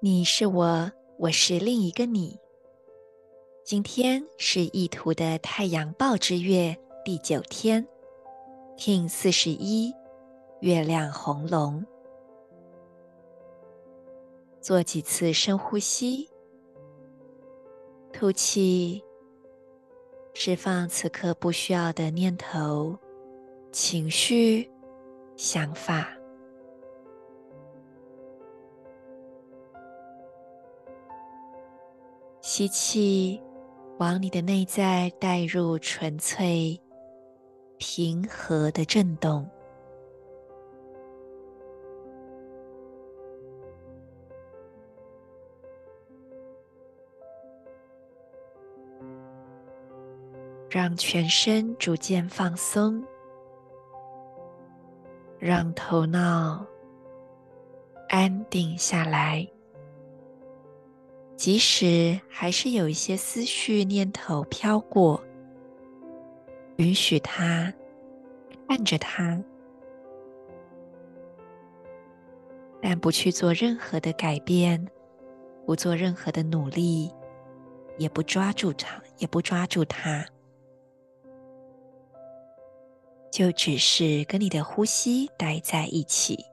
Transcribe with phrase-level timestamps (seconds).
[0.00, 2.38] 你是我，我是另一个你。
[3.64, 7.84] 今天是意图的太阳报之月第九天
[8.76, 9.92] ，Kin 四十一，
[10.60, 11.84] 月亮红龙。
[14.60, 16.30] 做几次深呼吸，
[18.12, 19.02] 吐气，
[20.32, 22.96] 释放此刻不需要的念头、
[23.72, 24.70] 情绪、
[25.36, 26.17] 想法。
[32.50, 33.38] 吸气，
[33.98, 36.80] 往你的内在带入纯粹、
[37.76, 39.46] 平和的震动，
[50.70, 53.04] 让全身逐渐放松，
[55.38, 56.66] 让头脑
[58.08, 59.46] 安定下来。
[61.38, 65.22] 即使还是有一些思绪念头飘过，
[66.78, 67.72] 允许它，
[68.68, 69.40] 看着它，
[72.82, 74.84] 但不去做任何的改变，
[75.64, 77.08] 不做任何的努力，
[77.98, 80.26] 也不抓住它，也不抓住它，
[83.30, 86.44] 就只是跟你的呼吸待在一起。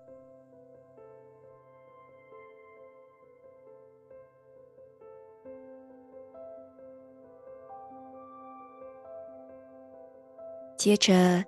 [10.85, 11.43] 接着，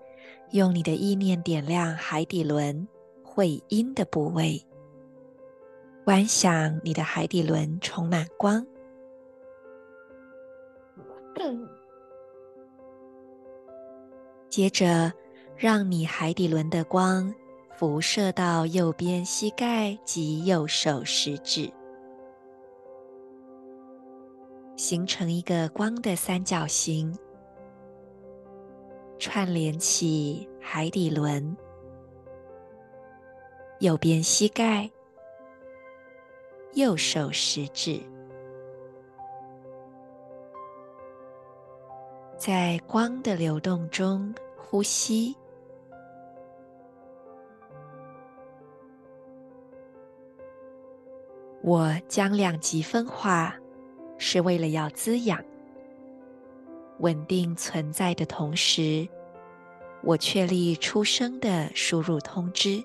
[0.49, 2.87] 用你的意念点亮海底轮
[3.23, 4.59] 会阴的部位，
[6.03, 8.65] 观想你的海底轮充满光。
[14.49, 15.13] 接着，
[15.55, 17.31] 让你海底轮的光
[17.77, 21.71] 辐射到右边膝盖及右手食指，
[24.75, 27.15] 形成一个光的三角形。
[29.19, 31.55] 串联起海底轮、
[33.79, 34.89] 右边膝盖、
[36.73, 37.99] 右手食指，
[42.37, 45.35] 在光的流动中呼吸。
[51.63, 53.53] 我将两极分化，
[54.17, 55.43] 是为了要滋养。
[56.98, 59.08] 稳定存在的同时，
[60.02, 62.82] 我确立出生的输入通知。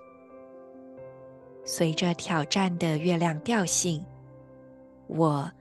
[1.63, 4.05] 随着挑战的月亮调性，
[5.07, 5.51] 我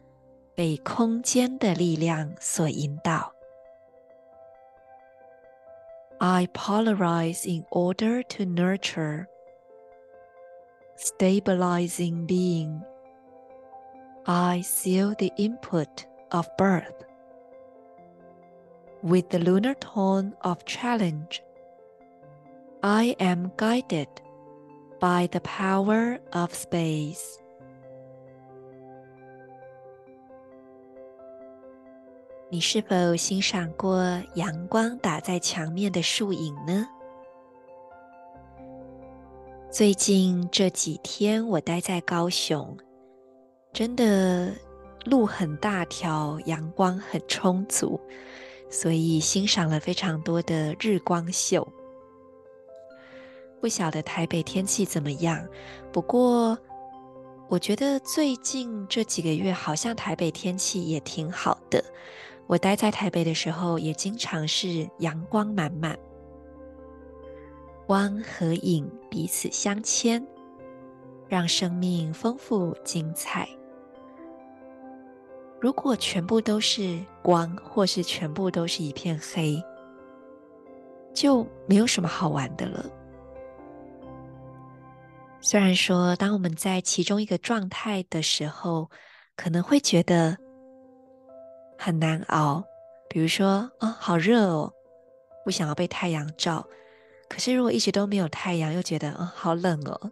[0.54, 3.32] 被空间的力量所引导。
[6.18, 9.26] I polarize in order to nurture,
[10.96, 12.80] stabilizing being.
[14.24, 16.94] I seal the input of birth.
[19.03, 21.41] With the lunar tone of challenge,
[22.83, 24.07] I am guided
[24.99, 27.39] by the power of space.
[32.51, 36.87] 你是否欣赏过阳光打在墙面的树影呢？
[39.71, 42.77] 最近这几天我待在高雄，
[43.73, 44.53] 真的
[45.05, 47.99] 路很大条，阳光很充足。
[48.71, 51.67] 所以欣赏了非常多的日光秀。
[53.59, 55.47] 不晓得台北天气怎么样，
[55.91, 56.57] 不过
[57.47, 61.83] 我觉得最近这几个月好像台北天气也挺好的。
[62.47, 65.95] 我待在台北的时候，也经常是阳光满满，
[67.85, 70.25] 光和影彼此相牵，
[71.29, 73.47] 让生命丰富精彩。
[75.61, 79.63] 如果全部都是光，或是全部都是一片黑，
[81.13, 82.83] 就没有什么好玩的了。
[85.39, 88.89] 虽然说，当我们在其中一个状态的时候，
[89.35, 90.35] 可能会觉得
[91.77, 92.63] 很难熬，
[93.07, 94.73] 比如说，啊、好热哦，
[95.45, 96.67] 不想要被太阳照。
[97.29, 100.11] 可是如果一直都没有太阳，又觉得，啊、好冷哦。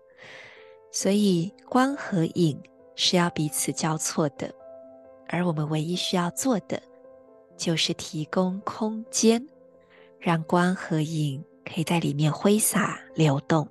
[0.92, 2.62] 所以光和影
[2.96, 4.54] 是要彼此交错的，
[5.32, 6.82] 而我们唯一需要做的，
[7.56, 9.48] 就是提供空间，
[10.20, 13.68] 让光和影可以在里面挥洒流动。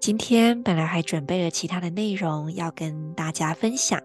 [0.00, 4.00] 今天本来还准备了其他的内容要跟大家分享，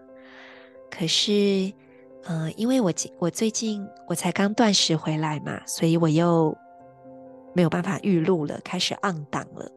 [0.90, 1.72] 可是，
[2.24, 6.56] 嗯、呃，因为我我最近我才刚断食回来嘛，所以我又
[7.54, 9.70] 没有办法预录了，开始 on 档了。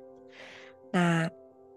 [0.91, 1.29] 那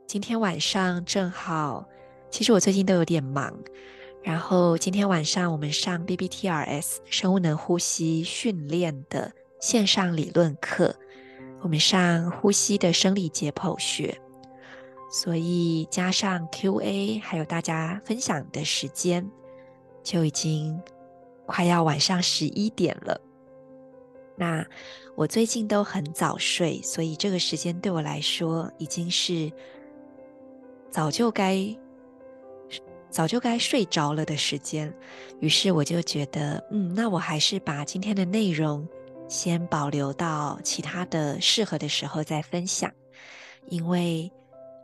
[0.07, 1.87] 今天晚上正好，
[2.31, 3.53] 其实我最近都有点忙，
[4.23, 10.95] 然后今天晚上我们上 BBTRS 生物能呼吸训练的线上理论课，
[11.63, 14.19] 我们上呼吸的生理解剖学。
[15.11, 19.27] 所以加上 Q&A，还有大家分享的时间，
[20.03, 20.79] 就已经
[21.47, 23.19] 快要晚上十一点了。
[24.37, 24.65] 那
[25.17, 29.51] 我最近都很早睡，所以这个时间对我来说已经是
[30.91, 31.75] 早就该
[33.11, 34.93] 早就该睡着了的时间。
[35.41, 38.87] 于是我就觉得，嗯，那我还是把今天的内容
[39.29, 42.93] 先保留到其他的适合的时候再分享，
[43.69, 44.31] 因为。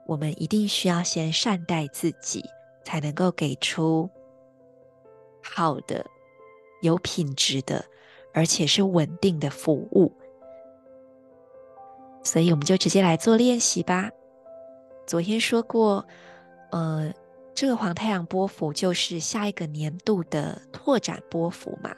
[0.06, 2.44] 我们一定需要先善待自己，
[2.84, 4.06] 才能够给出
[5.42, 6.04] 好的、
[6.82, 7.82] 有品质的，
[8.34, 10.12] 而且是稳定的服务。
[12.22, 14.10] 所以，我们就直接来做练习吧。
[15.06, 16.06] 昨天说过，
[16.70, 17.10] 呃，
[17.54, 21.94] 这个黄太阳波幅就是下一个年度的拓展波幅嘛，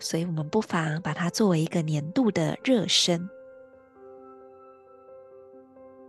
[0.00, 3.28] 所以我们不妨把它作为一个年度的热身。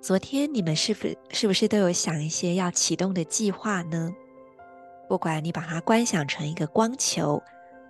[0.01, 4.09] 昨天你们是不是不是都有想一些要启动的计划呢？
[5.09, 7.41] 不管你把它观想成一个光球，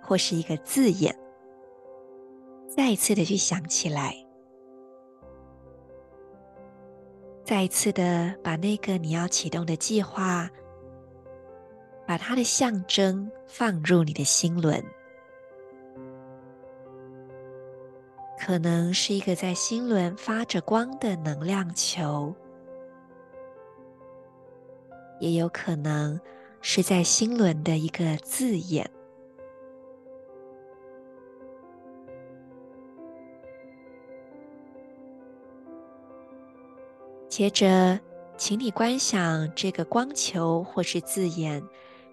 [0.02, 1.16] 或是一个字眼，
[2.68, 4.16] 再一次的去想起来，
[7.44, 10.50] 再一次的把那个你要启动的计划，
[12.08, 14.82] 把它的象征放入你的心轮。
[18.40, 22.34] 可能是一个在心轮发着光的能量球，
[25.20, 26.18] 也有可能
[26.62, 28.90] 是在心轮的一个字眼。
[37.28, 38.00] 接着，
[38.38, 41.62] 请你观想这个光球或是字眼，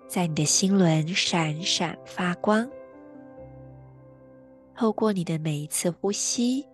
[0.07, 2.69] 在你的心轮闪闪发光。
[4.75, 6.67] 透过你的每一次呼吸，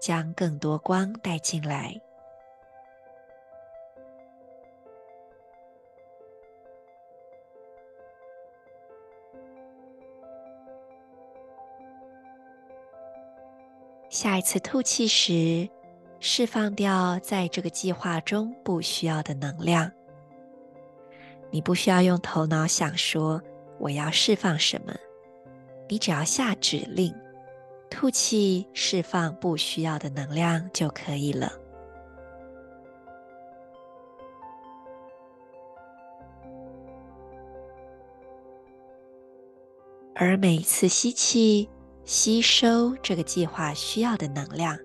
[0.00, 2.00] 将更多光带进来。
[14.08, 15.68] 下一次吐气时，
[16.18, 19.92] 释放掉在这个计划中不需要的能量。
[21.50, 23.42] 你不需要用头脑想说
[23.78, 24.94] 我要释放什么。
[25.88, 27.14] 你只要下指令，
[27.88, 31.50] 吐气释放不需要的能量就可以了。
[40.14, 41.70] 而每一次吸气，
[42.04, 44.76] 吸收这个计划需要的能量，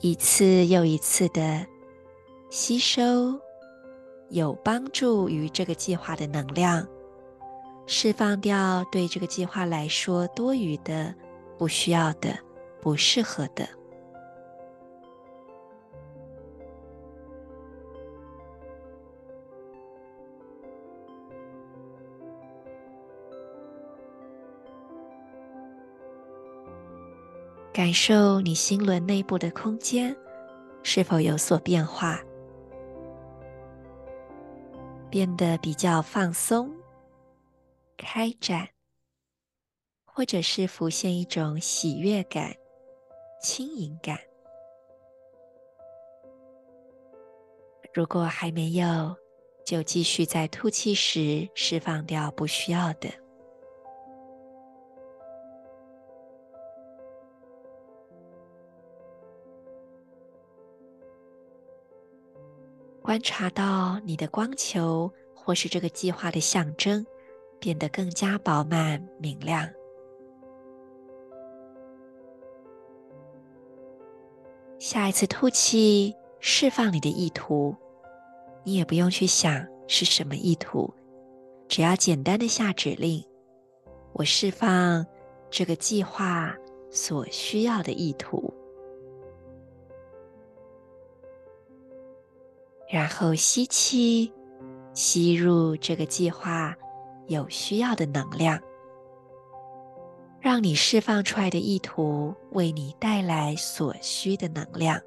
[0.00, 1.66] 一次又一次的
[2.48, 3.38] 吸收，
[4.30, 6.86] 有帮助于这个计划的能量。
[7.86, 11.14] 释放掉对这个计划来说多余的、
[11.58, 12.36] 不需要的、
[12.80, 13.68] 不适合的。
[27.74, 30.14] 感受你心轮内部的空间
[30.84, 32.20] 是否有所变化，
[35.14, 36.68] 变得比较放松。
[37.96, 38.68] 开展，
[40.04, 42.52] 或者是浮现一种喜悦感、
[43.40, 44.18] 轻盈感。
[47.92, 49.14] 如果还没有，
[49.64, 53.08] 就继续在吐气时释放掉不需要的。
[63.04, 67.06] 观察到你的光球，或是这个计划的象征。
[67.60, 69.66] 变得更加饱满明亮。
[74.78, 77.74] 下一次吐气，释放你的意图，
[78.64, 80.92] 你也不用去想是什么意图，
[81.66, 83.24] 只要简单的下指令，
[84.12, 85.06] 我释放
[85.48, 86.54] 这个计划
[86.90, 88.52] 所需要的意图，
[92.94, 94.32] 然后吸气，
[94.92, 96.72] 吸入这个计划
[97.26, 98.56] 有需要的能量，
[100.40, 105.00] 让你释放出来的意图为你带来所需的能量。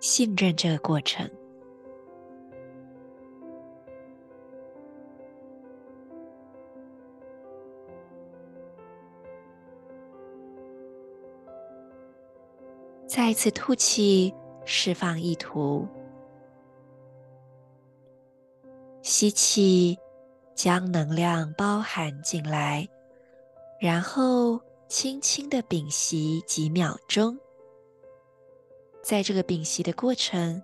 [0.00, 1.30] 信任这个过程。
[13.06, 15.86] 再次吐气，释放意图。
[19.02, 19.98] 吸气，
[20.54, 22.88] 将能量包含进来，
[23.78, 27.38] 然后轻轻的屏息几秒钟。
[29.02, 30.62] 在这个屏息的过程，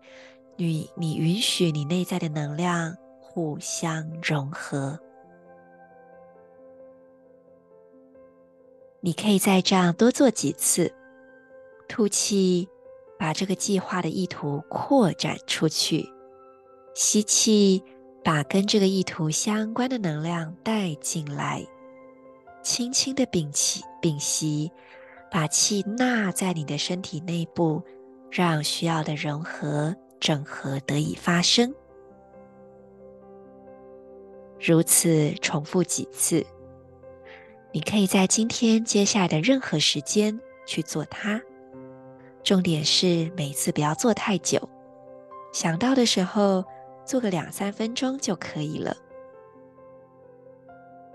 [0.57, 4.99] 你你允许你内在的能量互相融合。
[9.03, 10.91] 你可以再这样多做几次，
[11.89, 12.67] 吐气，
[13.21, 16.11] 把这个计划的意图扩展出去；
[16.95, 17.85] 吸气，
[18.25, 21.65] 把跟这个意图相关的能量带进来。
[22.63, 24.73] 轻轻的屏气屏息，
[25.31, 27.83] 把气纳在你的身体内部。
[28.33, 31.75] 让需要的融合、整合得以发生，
[34.61, 36.47] 如此重复几次。
[37.73, 41.43] 你可以在今天接下来的任何时间去做它。
[42.43, 44.59] 重点是每次不要做太久，
[45.53, 46.65] 想到的时候
[47.05, 48.97] 做个两三分钟就可以了。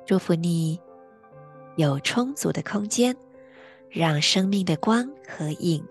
[0.06, 0.80] 祝福你
[1.78, 3.16] 有充足的空间，
[3.90, 5.84] 让生命的光和影。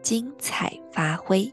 [0.00, 1.52] 精彩发挥。